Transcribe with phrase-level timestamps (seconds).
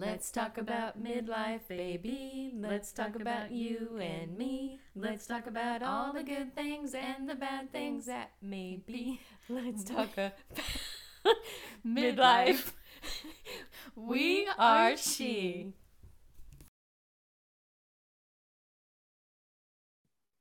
[0.00, 2.54] Let's talk about midlife, baby.
[2.56, 4.80] Let's talk about you and me.
[4.94, 9.20] Let's talk about all the good things and the bad things that may be.
[9.50, 10.32] Let's talk about
[11.86, 12.72] midlife.
[13.94, 15.74] We are she.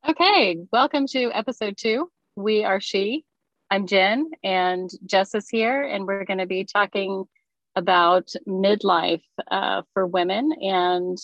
[0.07, 2.09] Okay, welcome to episode two.
[2.37, 3.25] We are she.
[3.69, 7.25] I'm Jen, and Jess is here, and we're going to be talking
[7.79, 10.51] about midlife uh, for women.
[10.61, 11.17] And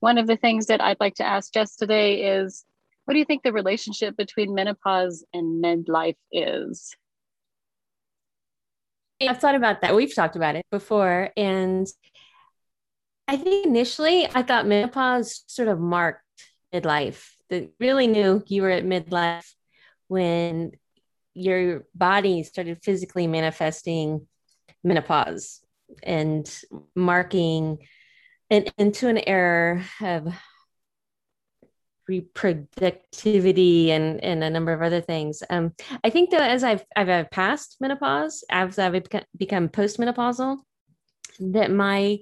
[0.00, 2.64] one of the things that I'd like to ask Jess today is
[3.04, 6.94] what do you think the relationship between menopause and midlife is?
[9.20, 9.96] I've thought about that.
[9.96, 11.30] We've talked about it before.
[11.36, 11.86] And
[13.26, 16.22] I think initially I thought menopause sort of marked
[16.72, 17.30] midlife.
[17.50, 19.50] That really knew you were at midlife
[20.06, 20.72] when
[21.34, 24.26] your body started physically manifesting
[24.84, 25.62] menopause
[26.02, 26.48] and
[26.94, 27.78] marking
[28.50, 30.28] an, into an era of
[32.10, 35.42] reproductivity and, and a number of other things.
[35.50, 39.02] Um, I think though, as I've, I've passed menopause, as I've
[39.36, 40.58] become, postmenopausal,
[41.40, 42.18] that my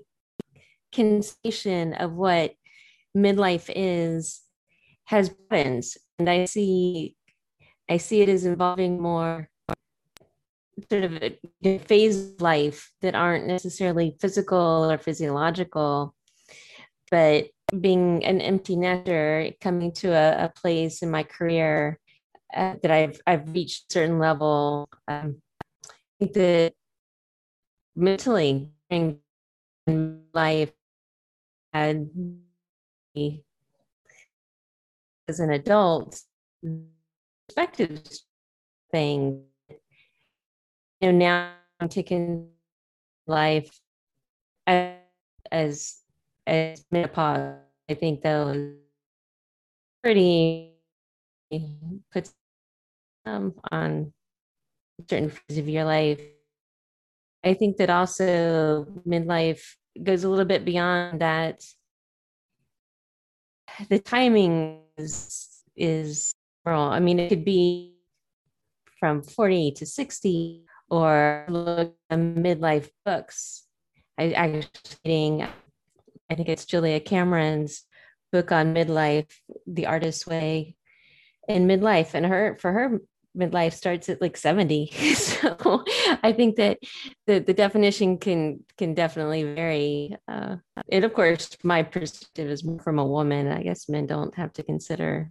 [0.92, 2.52] conception of what
[3.16, 4.40] midlife is
[5.04, 7.14] has buttons, and I see,
[7.88, 9.48] I see it as involving more
[10.90, 11.22] sort of
[11.64, 16.14] a phase of life that aren't necessarily physical or physiological,
[17.10, 17.46] but
[17.80, 21.98] being an empty nester, coming to a, a place in my career
[22.54, 24.88] uh, that I've I've reached a certain level.
[25.08, 25.40] Um,
[25.86, 26.72] I think that
[27.94, 29.18] mentally in
[30.32, 30.72] life
[31.72, 32.08] had
[35.28, 36.20] as an adult
[37.48, 38.02] perspective
[38.92, 39.44] thing
[41.02, 42.48] know, now I'm taking
[43.26, 43.70] life
[44.66, 44.94] as
[46.46, 47.56] as, menopause.
[47.88, 48.74] I think those
[50.02, 50.72] pretty
[52.12, 52.34] puts
[53.24, 54.12] um, on
[55.08, 56.20] certain phases of your life.
[57.44, 59.62] I think that also midlife
[60.02, 61.62] goes a little bit beyond that.
[63.88, 66.34] The timing is is
[66.66, 67.94] I mean, it could be
[68.98, 73.64] from 40 to 60 or look at midlife books.
[74.18, 75.46] I actually
[76.30, 77.84] I think it's Julia Cameron's
[78.32, 79.30] book on midlife,
[79.66, 80.76] The Artist's Way
[81.48, 82.14] in midlife.
[82.14, 83.00] And her for her
[83.36, 84.90] midlife starts at like 70.
[85.14, 85.84] so
[86.22, 86.78] I think that
[87.26, 90.16] the, the definition can can definitely vary.
[90.26, 90.56] Uh,
[90.90, 93.48] and of course, my perspective is from a woman.
[93.48, 95.30] I guess men don't have to consider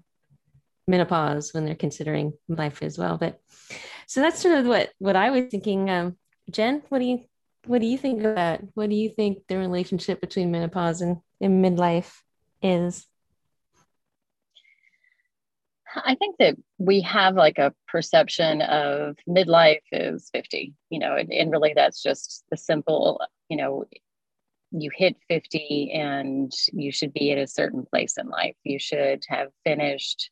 [0.87, 3.17] menopause when they're considering life as well.
[3.17, 3.39] But
[4.07, 5.89] so that's sort of what what I was thinking.
[5.89, 6.17] Um,
[6.51, 7.25] Jen, what do you
[7.65, 8.61] what do you think of that?
[8.73, 12.11] What do you think the relationship between menopause and, and midlife
[12.61, 13.07] is?
[15.95, 21.31] I think that we have like a perception of midlife is 50, you know, and,
[21.31, 23.85] and really that's just the simple, you know,
[24.71, 28.55] you hit 50 and you should be at a certain place in life.
[28.63, 30.31] You should have finished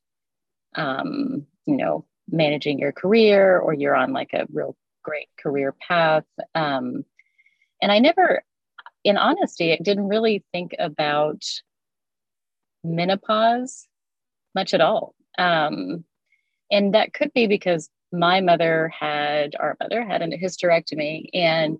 [0.75, 6.25] um, you know, managing your career or you're on like a real great career path.
[6.55, 7.05] Um,
[7.81, 8.43] and I never,
[9.03, 11.43] in honesty, I didn't really think about
[12.83, 13.87] menopause
[14.55, 15.15] much at all.
[15.37, 16.05] Um,
[16.71, 21.29] and that could be because my mother had, our mother had a hysterectomy.
[21.33, 21.79] And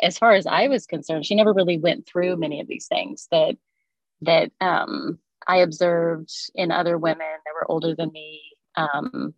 [0.00, 3.28] as far as I was concerned, she never really went through many of these things
[3.30, 3.56] that,
[4.22, 8.40] that, um, I observed in other women that were older than me
[8.76, 9.34] um,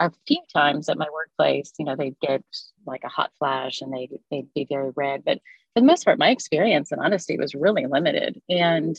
[0.00, 1.72] a few times at my workplace.
[1.78, 2.44] You know, they'd get
[2.86, 5.24] like a hot flash and they they'd be very red.
[5.24, 5.38] But
[5.74, 8.40] for the most part, my experience and honesty was really limited.
[8.48, 8.96] And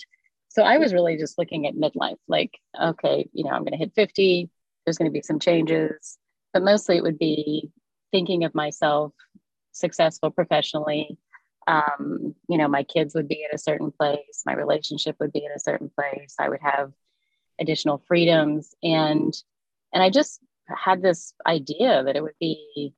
[0.49, 3.77] so I was really just looking at midlife, like, okay, you know, I'm going to
[3.77, 4.49] hit 50.
[4.85, 6.17] There's going to be some changes,
[6.53, 7.71] but mostly it would be
[8.11, 9.11] thinking of myself
[9.73, 11.17] successful professionally
[11.67, 15.45] um, you know, my kids would be at a certain place, my relationship would be
[15.45, 16.91] at a certain place, I would have
[17.59, 18.75] additional freedoms.
[18.83, 19.33] And
[19.93, 22.93] and I just had this idea that it would be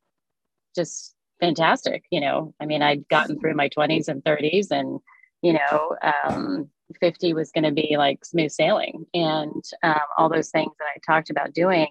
[0.76, 2.04] just fantastic.
[2.12, 5.00] You know, I mean, I'd gotten through my 20s and 30s, and
[5.42, 10.50] you know, um, 50 was going to be like smooth sailing, and um, all those
[10.50, 11.88] things that I talked about doing,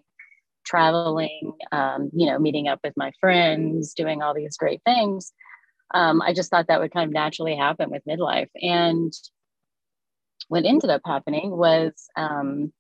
[0.65, 5.33] traveling, um, you know, meeting up with my friends, doing all these great things
[5.95, 8.51] um, I just thought that would kind of naturally happen with midlife.
[8.61, 9.13] And
[10.49, 12.73] what ended up happening was, um,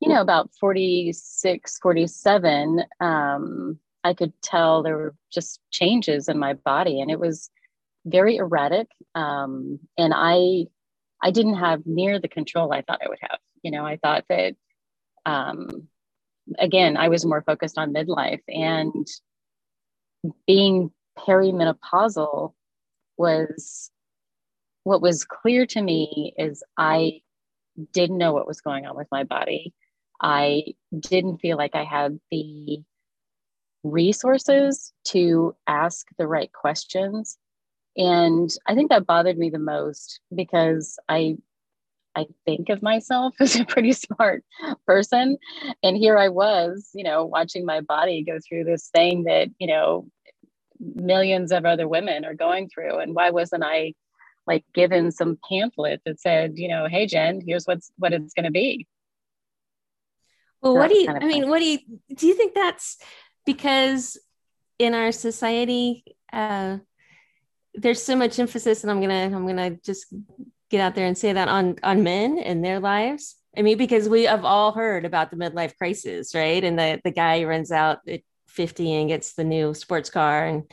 [0.00, 6.54] you know, about 46, 47, um, I could tell there were just changes in my
[6.54, 7.00] body.
[7.00, 7.50] And it was
[8.04, 8.88] very erratic.
[9.14, 10.66] Um, and I,
[11.22, 13.38] I didn't have near the control I thought I would have.
[13.62, 14.54] You know, I thought that,
[15.24, 15.88] um,
[16.58, 19.06] again, I was more focused on midlife and
[20.46, 22.52] being perimenopausal
[23.16, 23.90] was
[24.84, 27.20] what was clear to me is I
[27.92, 29.74] didn't know what was going on with my body.
[30.20, 32.82] I didn't feel like I had the
[33.82, 37.38] resources to ask the right questions.
[37.96, 41.36] And I think that bothered me the most because I
[42.14, 44.42] I think of myself as a pretty smart
[44.86, 45.36] person.
[45.82, 49.66] And here I was, you know, watching my body go through this thing that, you
[49.66, 50.08] know,
[50.80, 52.98] millions of other women are going through.
[52.98, 53.94] And why wasn't I
[54.46, 58.50] like given some pamphlet that said, you know, hey Jen, here's what's what it's gonna
[58.50, 58.86] be.
[60.62, 61.78] Well, what do you I mean, what do you
[62.14, 62.98] do you think that's
[63.44, 64.18] because
[64.78, 66.78] in our society, uh
[67.74, 70.06] there's so much emphasis, and I'm gonna I'm gonna just
[70.70, 73.36] get out there and say that on on men and their lives.
[73.56, 76.62] I mean, because we have all heard about the midlife crisis, right?
[76.62, 78.20] And the the guy runs out at
[78.56, 80.64] 50 and gets the new sports car and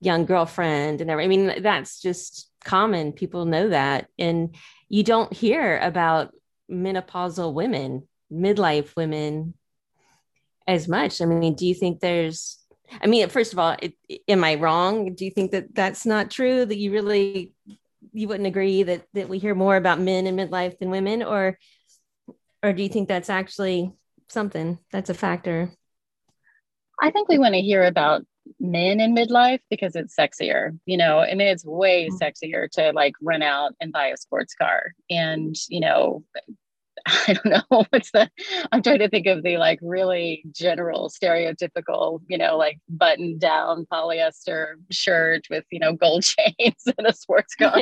[0.00, 1.50] young girlfriend and everything.
[1.50, 3.12] I mean, that's just common.
[3.12, 4.08] People know that.
[4.18, 4.54] And
[4.88, 6.32] you don't hear about
[6.70, 9.54] menopausal women, midlife women
[10.66, 11.20] as much.
[11.20, 12.58] I mean, do you think there's
[13.02, 13.94] I mean, first of all, it,
[14.28, 15.14] am I wrong?
[15.14, 16.64] Do you think that that's not true?
[16.64, 17.52] That you really
[18.12, 21.58] you wouldn't agree that that we hear more about men in midlife than women, or
[22.62, 23.92] or do you think that's actually
[24.28, 25.70] something that's a factor?
[27.00, 28.24] I think we want to hear about
[28.60, 30.78] men in midlife because it's sexier.
[30.86, 32.18] You know, I mean, it's way mm.
[32.18, 36.24] sexier to like run out and buy a sports car and you know
[37.06, 38.28] I don't know what's the
[38.72, 43.86] I'm trying to think of the like really general stereotypical, you know, like button down
[43.92, 46.22] polyester shirt with, you know, gold
[46.58, 47.76] chains and a sports car.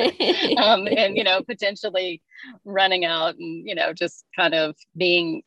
[0.57, 2.21] um, and, you know, potentially
[2.65, 5.41] running out and, you know, just kind of being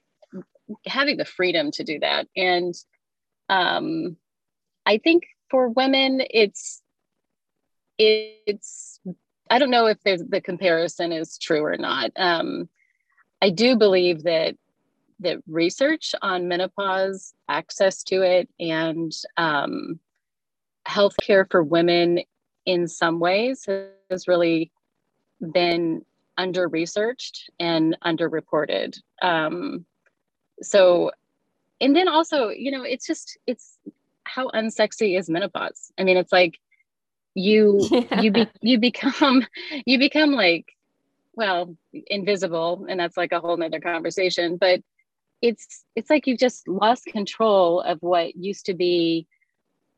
[0.86, 2.26] having the freedom to do that.
[2.36, 2.74] And
[3.50, 4.16] um
[4.86, 6.82] I think for women it's
[7.98, 9.00] it's
[9.50, 12.12] I don't know if the comparison is true or not.
[12.16, 12.68] Um,
[13.42, 14.54] I do believe that
[15.18, 19.98] that research on menopause, access to it, and um,
[20.88, 22.20] healthcare for women
[22.64, 23.66] in some ways
[24.10, 24.70] has really
[25.52, 26.02] been
[26.38, 28.98] under researched and underreported.
[29.20, 29.84] Um,
[30.62, 31.10] so,
[31.80, 33.78] and then also, you know, it's just, it's
[34.24, 35.92] how unsexy is menopause?
[35.98, 36.58] I mean, it's like
[37.34, 37.80] you,
[38.20, 39.46] you, be, you become,
[39.86, 40.66] you become like
[41.34, 41.76] well
[42.08, 44.80] invisible and that's like a whole nother conversation but
[45.40, 49.26] it's it's like you've just lost control of what used to be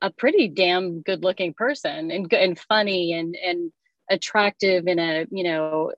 [0.00, 3.72] a pretty damn good looking person and and funny and and
[4.10, 5.92] attractive in a you know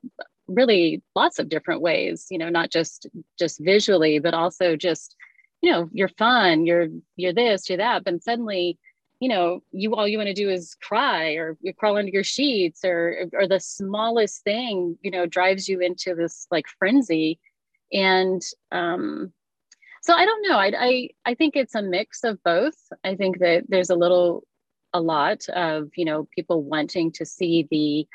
[0.47, 3.07] really lots of different ways you know not just
[3.39, 5.17] just visually but also just
[5.65, 8.79] you know you're fun you're you're this you're that but suddenly
[9.19, 12.23] you know you all you want to do is cry or you crawl under your
[12.23, 17.41] sheets or or the smallest thing you know drives you into this like frenzy.
[17.95, 19.33] And um
[20.03, 22.77] so i don't know I, I i think it's a mix of both.
[23.03, 24.45] I think that there's a little
[24.93, 28.07] a lot of you know people wanting to see the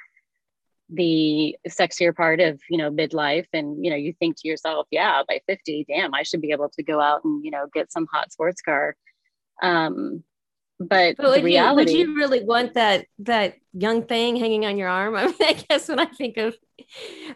[0.91, 5.21] the sexier part of you know midlife and you know you think to yourself yeah
[5.27, 8.07] by 50 damn i should be able to go out and you know get some
[8.11, 8.95] hot sports car.
[9.61, 10.23] Um
[10.81, 14.77] but, but the reality you, would you really want that that young thing hanging on
[14.77, 15.15] your arm?
[15.17, 16.55] I mean i guess when i think of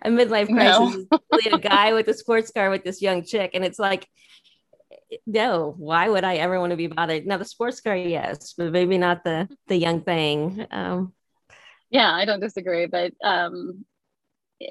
[0.02, 1.20] a midlife crisis no.
[1.52, 4.08] a guy with a sports car with this young chick and it's like
[5.28, 7.28] no why would i ever want to be bothered?
[7.28, 11.14] Now the sports car yes but maybe not the the young thing um
[11.94, 13.86] yeah i don't disagree but um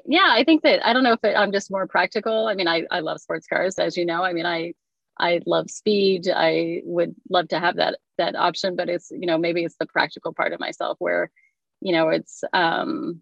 [0.05, 2.67] yeah i think that i don't know if it, i'm just more practical i mean
[2.67, 4.73] i i love sports cars as you know i mean i
[5.17, 6.27] I love speed.
[6.33, 9.85] I would love to have that that option, but it's you know maybe it's the
[9.85, 11.29] practical part of myself where
[11.81, 13.21] you know it's um,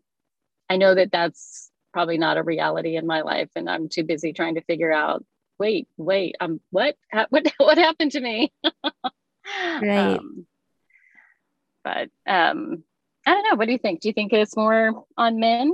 [0.70, 4.34] I know that that's probably not a reality in my life, and I'm too busy
[4.34, 5.26] trying to figure out.
[5.60, 6.96] Wait, wait, um, what
[7.30, 8.54] what what happened to me?
[9.82, 10.18] right.
[10.18, 10.48] Um,
[11.84, 12.84] but um,
[13.26, 13.56] I don't know.
[13.56, 14.02] What do you think?
[14.02, 15.74] Do you think it's more on men?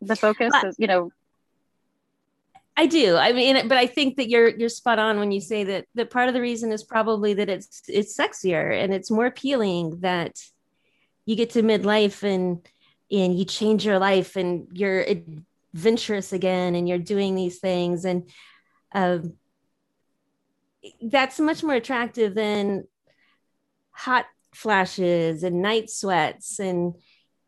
[0.00, 1.10] The focus is, you know,
[2.76, 3.16] I do.
[3.16, 6.10] I mean, but I think that you're you're spot on when you say that that
[6.10, 10.38] part of the reason is probably that it's it's sexier and it's more appealing that
[11.24, 12.66] you get to midlife and
[13.10, 15.06] and you change your life and you're
[15.74, 18.28] adventurous again and you're doing these things and
[18.92, 19.34] um,
[21.02, 22.86] that's much more attractive than
[23.90, 26.94] hot flashes and night sweats and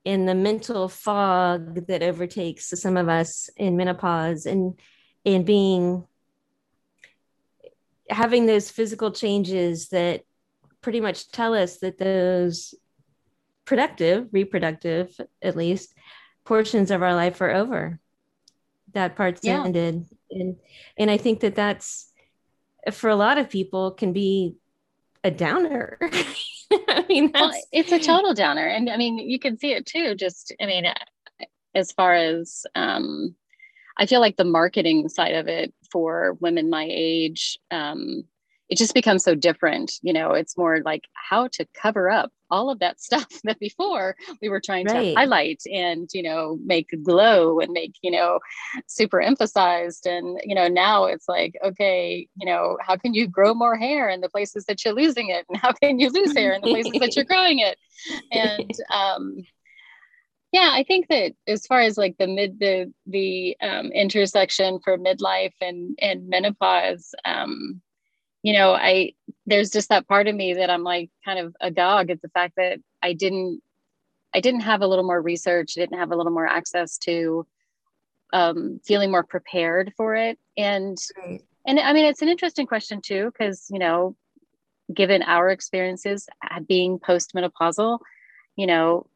[0.04, 4.78] in the mental fog that overtakes some of us in menopause and
[5.24, 6.04] and being
[8.10, 10.22] having those physical changes that
[10.82, 12.74] pretty much tell us that those
[13.64, 15.94] productive reproductive at least
[16.44, 17.98] portions of our life are over
[18.92, 19.64] that part's yeah.
[19.64, 20.56] ended and
[20.98, 22.12] and i think that that's
[22.92, 24.56] for a lot of people can be
[25.24, 25.98] a downer
[26.88, 28.66] I mean, well, it's a total downer.
[28.66, 30.14] And I mean, you can see it too.
[30.14, 30.84] Just, I mean,
[31.74, 33.34] as far as, um,
[33.96, 38.24] I feel like the marketing side of it for women my age, um,
[38.68, 39.92] it just becomes so different.
[40.02, 44.16] You know, it's more like how to cover up all of that stuff that before
[44.40, 45.10] we were trying right.
[45.10, 48.38] to highlight and, you know, make glow and make, you know,
[48.86, 50.06] super emphasized.
[50.06, 54.08] And, you know, now it's like, okay, you know, how can you grow more hair
[54.08, 55.46] in the places that you're losing it?
[55.48, 57.78] And how can you lose hair in the places that you're growing it?
[58.32, 59.36] And, um,
[60.50, 64.96] yeah i think that as far as like the mid the the um, intersection for
[64.96, 67.82] midlife and and menopause um
[68.48, 69.12] you know, I
[69.44, 72.54] there's just that part of me that I'm like kind of agog at the fact
[72.56, 73.60] that I didn't
[74.34, 77.46] I didn't have a little more research, didn't have a little more access to
[78.32, 80.38] um, feeling more prepared for it.
[80.56, 81.42] And right.
[81.66, 84.16] and I mean, it's an interesting question too, because you know,
[84.94, 86.26] given our experiences
[86.66, 87.98] being postmenopausal,
[88.56, 89.06] you know,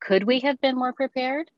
[0.00, 1.52] could we have been more prepared?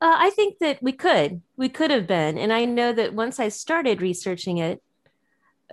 [0.00, 2.38] Uh, I think that we could, we could have been.
[2.38, 4.82] And I know that once I started researching it,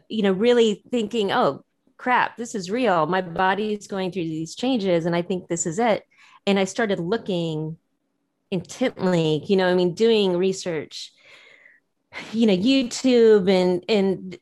[0.09, 1.63] you know, really thinking, oh,
[1.95, 3.05] crap, this is real.
[3.05, 6.05] My body is going through these changes, and I think this is it.
[6.45, 7.77] And I started looking
[8.51, 11.13] intently, you know, I mean, doing research,
[12.33, 14.37] you know, YouTube and, and,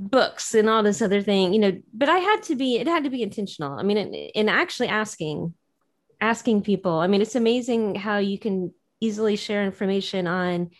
[0.00, 3.02] books and all this other thing you know but i had to be it had
[3.02, 5.52] to be intentional i mean in actually asking
[6.20, 10.70] asking people i mean it's amazing how you can easily share information on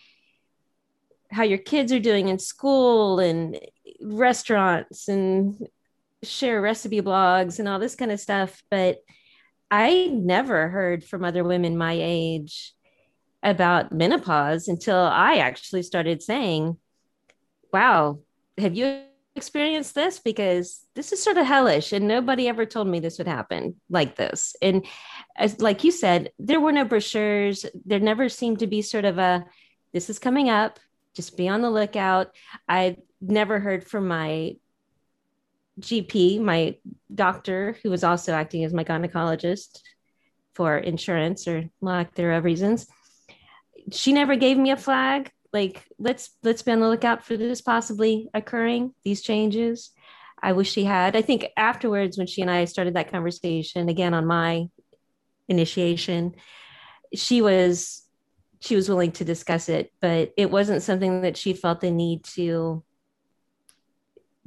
[1.31, 3.59] how your kids are doing in school and
[4.01, 5.69] restaurants and
[6.23, 8.63] share recipe blogs and all this kind of stuff.
[8.71, 8.99] But
[9.71, 12.73] I never heard from other women my age
[13.43, 16.77] about menopause until I actually started saying,
[17.73, 18.21] Wow,
[18.57, 19.03] have you
[19.39, 20.19] experienced this?
[20.19, 24.17] Because this is sort of hellish and nobody ever told me this would happen like
[24.17, 24.55] this.
[24.61, 24.85] And
[25.37, 27.65] as like you said, there were no brochures.
[27.87, 29.47] There never seemed to be sort of a
[29.95, 30.79] this is coming up,
[31.15, 32.35] just be on the lookout.
[32.69, 34.57] I never heard from my
[35.81, 36.77] GP, my
[37.15, 39.81] doctor, who was also acting as my gynecologist
[40.55, 42.87] for insurance or lack thereof reasons.
[43.93, 45.31] She never gave me a flag.
[45.53, 49.91] Like, let's let's be on the lookout for this possibly occurring, these changes.
[50.41, 51.17] I wish she had.
[51.17, 54.69] I think afterwards, when she and I started that conversation again on my
[55.49, 56.35] initiation
[57.15, 58.05] she was
[58.61, 62.25] she was willing to discuss it but it wasn't something that she felt the need
[62.25, 62.83] to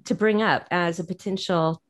[0.06, 1.82] to bring up as a potential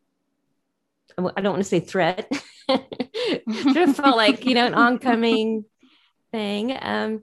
[1.18, 2.32] i don't want to say threat
[2.70, 5.66] it felt like you know an oncoming
[6.32, 7.22] thing um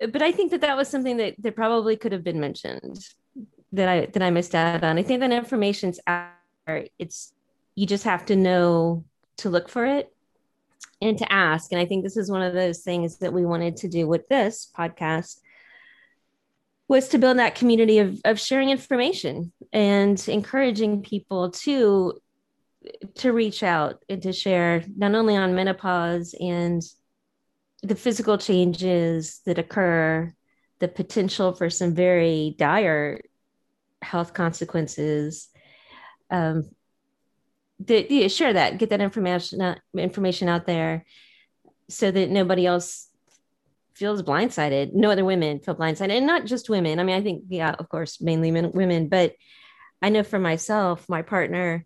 [0.00, 2.98] but i think that that was something that that probably could have been mentioned
[3.72, 6.30] that i that i missed out on i think that information's out
[6.66, 7.32] there it's
[7.74, 9.04] you just have to know
[9.36, 10.14] to look for it
[11.00, 11.72] and to ask.
[11.72, 14.28] And I think this is one of those things that we wanted to do with
[14.28, 15.40] this podcast
[16.88, 22.20] was to build that community of, of sharing information and encouraging people to
[23.14, 26.82] to reach out and to share not only on menopause and
[27.84, 30.32] the physical changes that occur
[30.80, 33.20] the potential for some very dire
[34.02, 35.48] health consequences
[36.30, 36.64] um,
[37.80, 41.04] the, yeah, share that, get that information uh, information out there,
[41.88, 43.08] so that nobody else
[43.94, 44.94] feels blindsided.
[44.94, 46.98] No other women feel blindsided, and not just women.
[46.98, 49.34] I mean, I think yeah, of course, mainly men, women, but
[50.00, 51.84] I know for myself, my partner,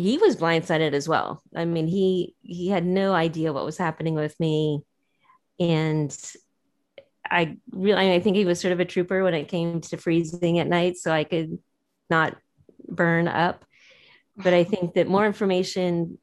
[0.00, 1.42] he was blindsided as well.
[1.54, 4.80] I mean, he he had no idea what was happening with me,
[5.58, 6.16] and
[7.30, 10.58] I really I think he was sort of a trooper when it came to freezing
[10.58, 11.58] at night, so I could
[12.10, 12.36] not
[12.88, 13.64] burn up
[14.36, 16.18] but I think that more information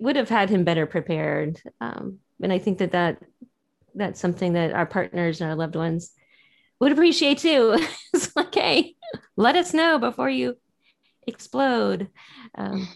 [0.00, 1.60] would have had him better prepared.
[1.80, 3.18] Um, and I think that, that
[3.94, 6.12] that's something that our partners and our loved ones
[6.80, 7.78] would appreciate too.
[8.14, 8.96] it's like, hey,
[9.36, 10.56] let us know before you
[11.26, 12.08] explode.
[12.56, 12.88] Um,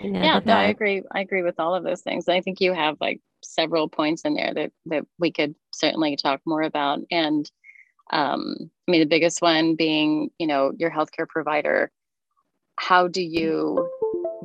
[0.00, 1.02] you know, yeah, no, I agree.
[1.12, 2.28] I agree with all of those things.
[2.28, 6.40] I think you have like several points in there that that we could certainly talk
[6.46, 7.00] more about.
[7.10, 7.50] And
[8.10, 8.56] um,
[8.88, 11.90] I mean, the biggest one being, you know, your healthcare provider
[12.78, 13.90] how do you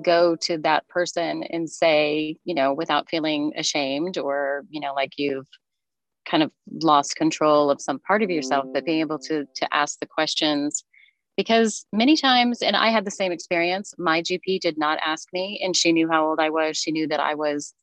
[0.03, 5.13] go to that person and say, you know, without feeling ashamed or, you know, like
[5.17, 5.47] you've
[6.25, 6.51] kind of
[6.81, 10.83] lost control of some part of yourself, but being able to to ask the questions
[11.35, 15.59] because many times and I had the same experience, my GP did not ask me
[15.63, 16.77] and she knew how old I was.
[16.77, 17.73] She knew that I was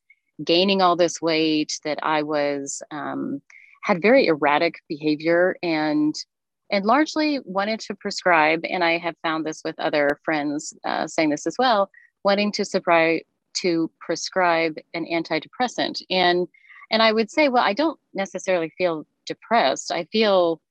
[0.43, 3.41] gaining all this weight, that I was um,
[3.81, 6.15] had very erratic behavior and
[6.71, 11.29] and largely wanted to prescribe and i have found this with other friends uh, saying
[11.29, 11.89] this as well
[12.23, 12.63] wanting to
[13.53, 16.47] to prescribe an antidepressant and
[16.89, 20.61] and i would say well i don't necessarily feel depressed i feel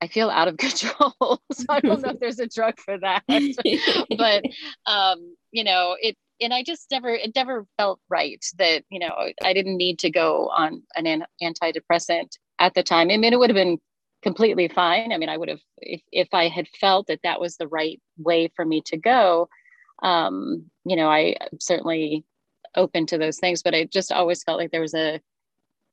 [0.00, 3.22] i feel out of control so i don't know if there's a drug for that.
[4.18, 4.44] But
[4.86, 9.12] um you know it and i just never it never felt right that you know
[9.42, 13.10] i didn't need to go on an antidepressant at the time.
[13.10, 13.78] I mean it would have been
[14.22, 15.12] completely fine.
[15.12, 18.00] I mean i would have if, if i had felt that that was the right
[18.18, 19.48] way for me to go
[20.02, 22.24] um, you know, I certainly
[22.76, 25.20] open to those things, but I just always felt like there was a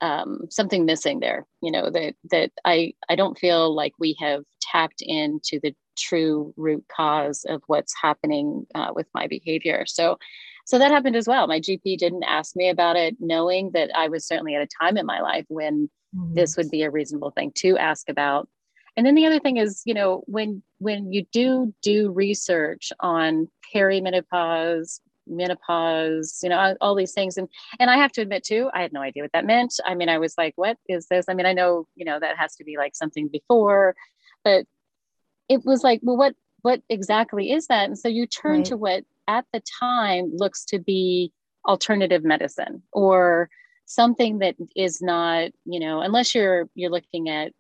[0.02, 1.46] um, something missing there.
[1.62, 6.54] You know that that I I don't feel like we have tapped into the true
[6.58, 9.86] root cause of what's happening uh, with my behavior.
[9.86, 10.18] So
[10.66, 11.48] so that happened as well.
[11.48, 14.98] My GP didn't ask me about it, knowing that I was certainly at a time
[14.98, 16.34] in my life when mm-hmm.
[16.34, 18.48] this would be a reasonable thing to ask about
[18.98, 23.48] and then the other thing is you know when when you do do research on
[23.74, 27.38] perimenopause menopause you know all, all, these things.
[27.38, 27.48] And
[27.80, 29.80] and i have to admit too i had no idea what that meant.
[29.86, 31.26] I mean i was like what is this?
[31.30, 33.96] I mean i know you know that has to be like something before
[34.44, 34.66] but
[35.50, 37.86] it was like well what what exactly is that?
[37.86, 38.66] And so you turn right.
[38.66, 41.32] to what at the time looks to be
[41.68, 43.50] alternative medicine or
[43.86, 47.52] something that is not you know unless you're you're looking at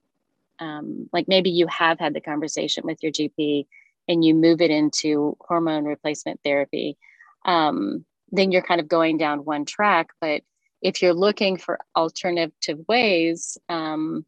[0.60, 3.66] um, like maybe you have had the conversation with your GP
[4.08, 6.98] and you move it into hormone replacement therapy,
[7.46, 10.10] um, then you're kind of going down one track.
[10.20, 10.42] But
[10.82, 14.26] if you're looking for alternative ways, um,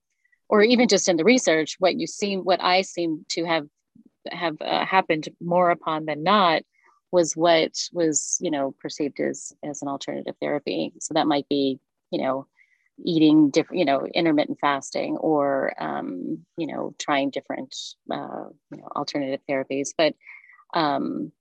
[0.50, 3.68] or even just in the research, what you seem, what I seem to have
[4.32, 6.62] have uh, happened more upon than not
[7.12, 10.94] was what was you know perceived as as an alternative therapy.
[11.00, 11.80] So that might be
[12.12, 12.48] you know
[13.04, 17.76] eating different, you know, intermittent fasting or, um, you know, trying different,
[18.12, 20.14] uh, you know, alternative therapies, but
[20.74, 21.32] um,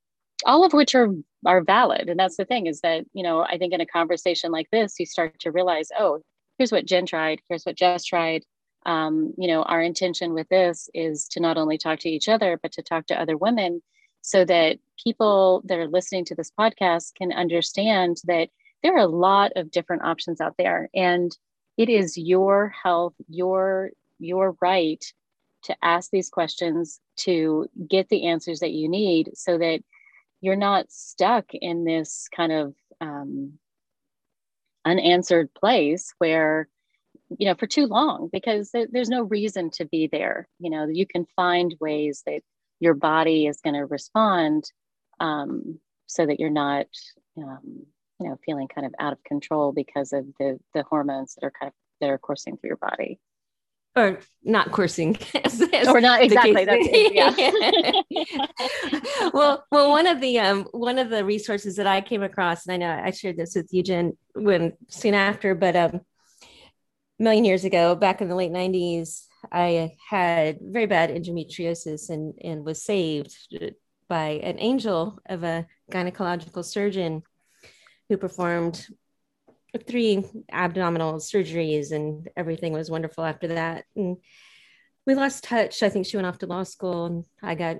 [0.45, 1.09] all of which are
[1.45, 2.09] are valid.
[2.09, 4.95] And that's the thing is that, you know, I think in a conversation like this,
[4.99, 6.21] you start to realize, oh,
[6.57, 8.43] here's what Jen tried, here's what Jess tried.
[8.85, 12.59] Um, you know, our intention with this is to not only talk to each other,
[12.61, 13.81] but to talk to other women
[14.21, 18.49] so that people that are listening to this podcast can understand that
[18.81, 21.37] there are a lot of different options out there and
[21.77, 25.03] it is your health your your right
[25.63, 29.81] to ask these questions to get the answers that you need so that
[30.43, 33.53] you're not stuck in this kind of um,
[34.83, 36.67] unanswered place where
[37.37, 40.49] you know for too long because th- there's no reason to be there.
[40.59, 42.41] You know you can find ways that
[42.81, 44.69] your body is going to respond
[45.21, 46.87] um, so that you're not
[47.37, 47.85] um,
[48.19, 51.53] you know feeling kind of out of control because of the the hormones that are
[51.57, 53.17] kind of that are coursing through your body
[53.95, 57.31] or not coursing as, as or not exactly that's it, yeah.
[59.33, 62.73] Well well one of the um one of the resources that i came across and
[62.73, 66.01] i know i shared this with you jen when soon after but um
[67.19, 72.33] a million years ago back in the late 90s i had very bad endometriosis and
[72.43, 73.35] and was saved
[74.09, 77.23] by an angel of a gynecological surgeon
[78.09, 78.87] who performed
[79.79, 83.85] three abdominal surgeries and everything was wonderful after that.
[83.95, 84.17] And
[85.05, 85.83] we lost touch.
[85.83, 87.77] I think she went off to law school and I got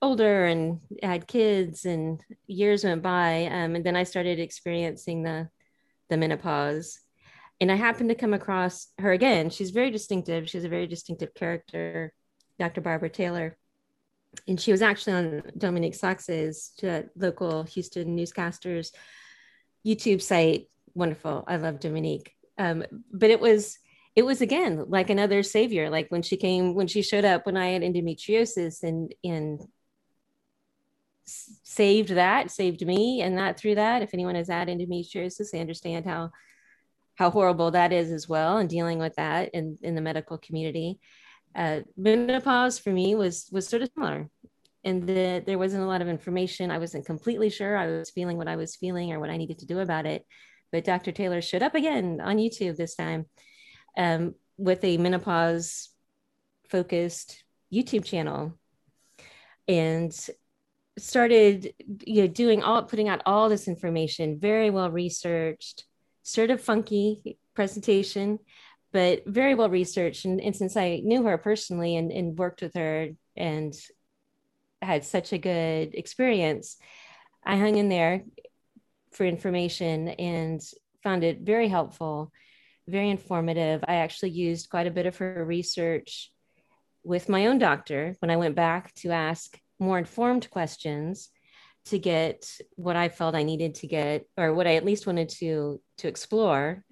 [0.00, 3.46] older and had kids and years went by.
[3.46, 5.48] Um, and then I started experiencing the,
[6.08, 7.00] the menopause
[7.60, 9.50] and I happened to come across her again.
[9.50, 10.48] She's very distinctive.
[10.48, 12.12] She's a very distinctive character,
[12.58, 12.82] Dr.
[12.82, 13.56] Barbara Taylor.
[14.46, 16.72] And she was actually on Dominique Sachse's
[17.16, 18.90] local Houston newscasters
[19.86, 20.68] YouTube site.
[20.96, 21.44] Wonderful.
[21.46, 22.32] I love Dominique.
[22.56, 22.82] Um,
[23.12, 23.78] but it was
[24.16, 25.90] it was again like another savior.
[25.90, 29.60] Like when she came, when she showed up when I had endometriosis and and
[31.26, 34.00] saved that, saved me, and that through that.
[34.00, 36.30] If anyone has had endometriosis, they understand how
[37.16, 40.98] how horrible that is as well, and dealing with that in in the medical community.
[41.54, 44.30] Uh, menopause for me was was sort of similar
[44.82, 46.70] and that there wasn't a lot of information.
[46.70, 49.58] I wasn't completely sure I was feeling what I was feeling or what I needed
[49.58, 50.24] to do about it.
[50.72, 51.12] But Dr.
[51.12, 53.26] Taylor showed up again on YouTube this time
[53.96, 55.90] um, with a menopause
[56.68, 58.58] focused YouTube channel.
[59.68, 60.12] And
[60.98, 61.74] started
[62.06, 65.84] you know doing all putting out all this information very well researched
[66.22, 68.38] sort of funky presentation
[68.92, 72.74] but very well researched and, and since i knew her personally and, and worked with
[72.74, 73.74] her and
[74.80, 76.78] had such a good experience
[77.44, 78.24] i hung in there
[79.16, 80.60] for information and
[81.02, 82.30] found it very helpful
[82.88, 86.30] very informative i actually used quite a bit of her research
[87.02, 91.30] with my own doctor when i went back to ask more informed questions
[91.86, 95.28] to get what I felt I needed to get, or what I at least wanted
[95.40, 96.84] to to explore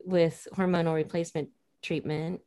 [0.00, 1.50] with hormonal replacement
[1.82, 2.40] treatment.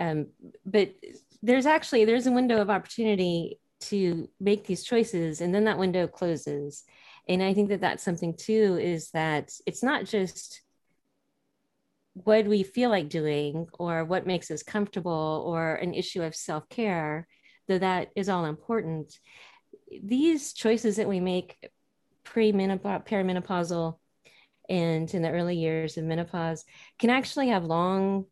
[0.00, 0.28] Um,
[0.64, 0.94] but
[1.42, 6.06] there's actually there's a window of opportunity to make these choices, and then that window
[6.06, 6.84] closes.
[7.28, 10.62] And I think that that's something too is that it's not just
[12.12, 16.68] what we feel like doing or what makes us comfortable or an issue of self
[16.68, 17.26] care
[17.68, 19.18] though that is all important,
[20.02, 21.56] these choices that we make
[22.24, 23.98] pre-menopause, perimenopausal,
[24.68, 26.64] and in the early years of menopause
[26.98, 28.26] can actually have long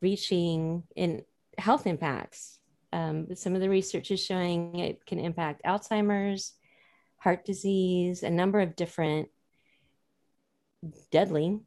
[0.00, 1.22] reaching in
[1.58, 2.60] health impacts.
[2.92, 6.52] Um, some of the research is showing it can impact Alzheimer's,
[7.18, 9.28] heart disease, a number of different
[11.10, 11.60] deadly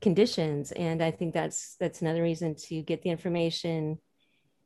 [0.00, 0.72] conditions.
[0.72, 3.98] And I think that's that's another reason to get the information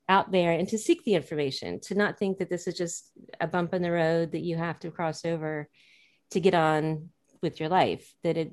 [0.08, 3.46] out there and to seek the information, to not think that this is just a
[3.46, 5.68] bump in the road that you have to cross over
[6.32, 7.10] to get on
[7.42, 8.52] with your life, that it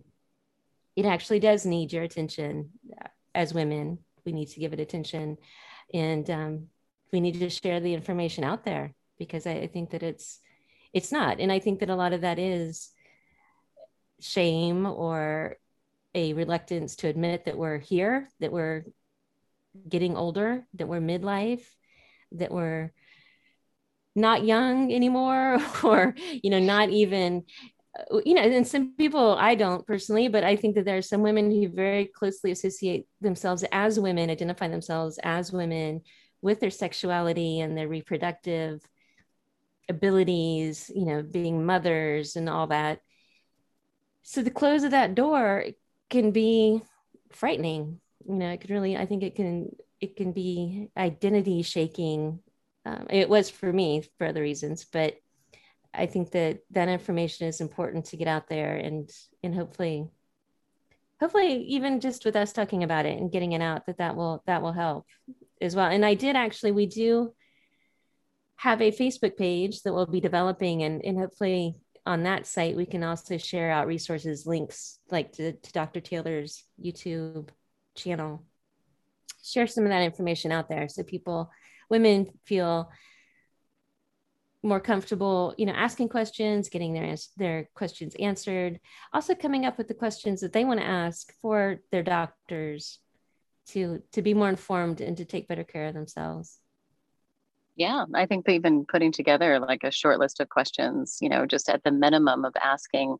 [0.95, 2.71] it actually does need your attention
[3.35, 3.99] as women.
[4.25, 5.37] We need to give it attention
[5.93, 6.67] and um,
[7.11, 10.39] we need to share the information out there because I, I think that it's
[10.93, 11.39] it's not.
[11.39, 12.91] And I think that a lot of that is
[14.19, 15.57] shame or
[16.15, 18.85] a reluctance to admit that we're here, that we're
[19.87, 21.63] getting older, that we're midlife,
[22.31, 22.91] that we're
[24.15, 27.43] not young anymore, or, you know, not even,
[28.25, 31.21] you know, and some people I don't personally, but I think that there are some
[31.21, 36.01] women who very closely associate themselves as women, identify themselves as women
[36.41, 38.81] with their sexuality and their reproductive
[39.89, 42.99] abilities, you know, being mothers and all that.
[44.23, 45.65] So the close of that door
[46.09, 46.81] can be
[47.31, 47.99] frightening.
[48.27, 52.39] You know it can really i think it can it can be identity shaking.
[52.85, 55.15] Um, it was for me for other reasons but
[55.93, 59.09] i think that that information is important to get out there and
[59.43, 60.09] and hopefully
[61.19, 64.43] hopefully even just with us talking about it and getting it out that that will
[64.45, 65.05] that will help
[65.61, 65.89] as well.
[65.89, 67.33] And i did actually we do
[68.57, 72.85] have a facebook page that we'll be developing and, and hopefully on that site we
[72.85, 77.49] can also share out resources links like to, to dr taylor's youtube
[77.97, 78.43] channel.
[79.43, 81.51] Share some of that information out there so people
[81.89, 82.89] women feel
[84.63, 88.79] more comfortable you know asking questions getting their their questions answered.
[89.13, 92.99] Also coming up with the questions that they want to ask for their doctors
[93.69, 96.59] to to be more informed and to take better care of themselves
[97.77, 101.45] yeah i think they've been putting together like a short list of questions you know
[101.45, 103.17] just at the minimum of asking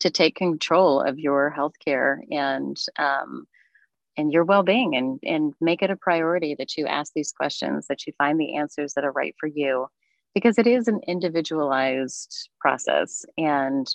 [0.00, 3.46] to take control of your healthcare and um,
[4.16, 8.06] and your well-being and and make it a priority that you ask these questions that
[8.06, 9.86] you find the answers that are right for you
[10.34, 13.24] because it is an individualized process.
[13.36, 13.86] And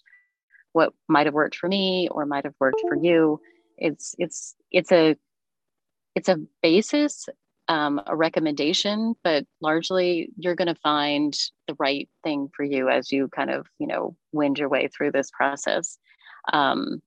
[0.73, 3.39] what might have worked for me or might have worked for you
[3.77, 5.17] it's it's it's a
[6.15, 7.27] it's a basis
[7.67, 13.11] um, a recommendation but largely you're going to find the right thing for you as
[13.11, 15.97] you kind of you know wind your way through this process
[16.53, 17.01] um,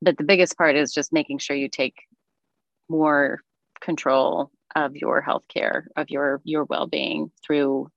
[0.00, 1.94] but the biggest part is just making sure you take
[2.88, 3.40] more
[3.80, 7.90] control of your healthcare, of your your well-being through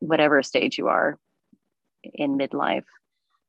[0.00, 1.18] whatever stage you are
[2.02, 2.84] in midlife.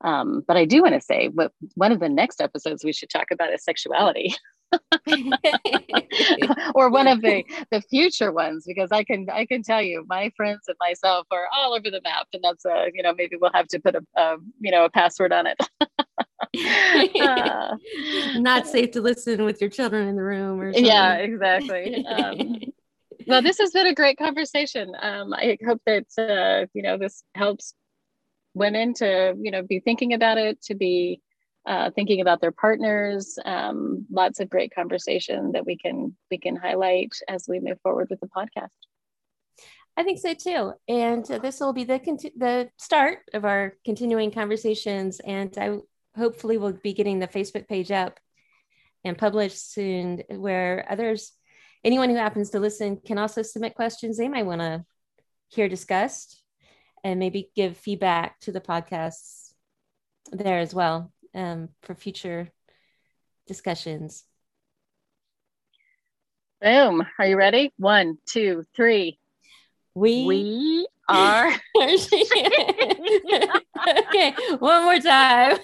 [0.01, 3.09] Um, but I do want to say, what one of the next episodes we should
[3.09, 4.35] talk about is sexuality.
[6.75, 10.31] or one of the the future ones because i can i can tell you my
[10.35, 13.51] friends and myself are all over the map and that's a you know maybe we'll
[13.53, 15.57] have to put a, a you know a password on it.
[17.21, 17.75] Uh,
[18.35, 20.85] not safe to listen with your children in the room or something.
[20.85, 22.05] yeah exactly.
[22.17, 22.59] Um,
[23.27, 24.91] well this has been a great conversation.
[24.99, 27.73] Um, i hope that uh, you know this helps
[28.53, 31.21] women to you know be thinking about it to be
[31.67, 36.55] uh, thinking about their partners um, lots of great conversation that we can we can
[36.55, 38.69] highlight as we move forward with the podcast
[39.97, 40.73] I think so too.
[40.87, 45.19] And this will be the conti- the start of our continuing conversations.
[45.19, 45.79] And I
[46.15, 48.19] hopefully we'll be getting the Facebook page up
[49.03, 51.33] and published soon, where others,
[51.83, 54.85] anyone who happens to listen, can also submit questions they might want to
[55.49, 56.43] hear discussed
[57.03, 59.53] and maybe give feedback to the podcasts
[60.31, 62.49] there as well um, for future
[63.47, 64.23] discussions.
[66.61, 67.05] Boom.
[67.19, 67.71] Are you ready?
[67.77, 69.19] One, two, three.
[69.93, 71.47] We, We are.
[71.81, 72.01] okay,
[74.59, 75.57] one more time.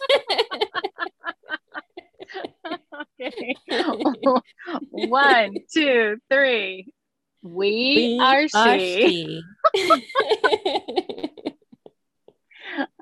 [3.19, 3.55] okay.
[4.89, 6.87] One, two, three.
[7.41, 9.43] We, are she.
[9.75, 10.01] she.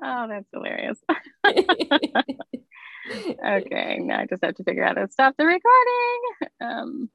[0.02, 0.98] Oh, that's hilarious.
[3.46, 6.20] okay, now I just have to figure out how to stop the recording.
[6.60, 7.10] Um,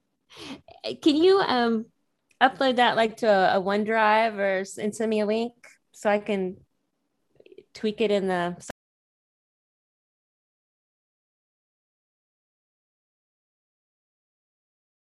[1.02, 1.86] Can you um
[2.42, 5.54] upload that like to a, a OneDrive or and send me a link
[5.92, 6.58] so I can
[7.74, 8.56] tweak it in the